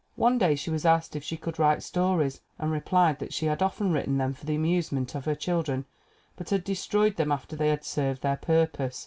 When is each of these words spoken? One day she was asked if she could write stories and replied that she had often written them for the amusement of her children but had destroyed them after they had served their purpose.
One 0.15 0.39
day 0.39 0.55
she 0.55 0.71
was 0.71 0.83
asked 0.83 1.15
if 1.15 1.23
she 1.23 1.37
could 1.37 1.59
write 1.59 1.83
stories 1.83 2.41
and 2.57 2.71
replied 2.71 3.19
that 3.19 3.33
she 3.33 3.45
had 3.45 3.61
often 3.61 3.91
written 3.93 4.17
them 4.17 4.33
for 4.33 4.47
the 4.47 4.55
amusement 4.55 5.13
of 5.13 5.25
her 5.25 5.35
children 5.35 5.85
but 6.35 6.49
had 6.49 6.63
destroyed 6.63 7.17
them 7.17 7.31
after 7.31 7.55
they 7.55 7.69
had 7.69 7.83
served 7.85 8.23
their 8.23 8.37
purpose. 8.37 8.99